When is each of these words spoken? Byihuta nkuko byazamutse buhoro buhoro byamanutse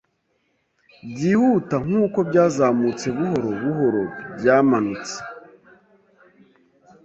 Byihuta 1.11 1.75
nkuko 1.85 2.19
byazamutse 2.29 3.05
buhoro 3.17 3.49
buhoro 3.61 4.01
byamanutse 4.37 5.17